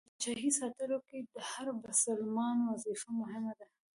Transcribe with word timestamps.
د 0.03 0.03
پاچایۍ 0.09 0.49
ساتلو 0.59 0.97
کې 1.07 1.19
د 1.33 1.35
هر 1.49 1.67
بسلمان 1.83 2.57
وظیفه 2.71 3.09
مهمه 3.19 3.53
ده. 3.59 3.67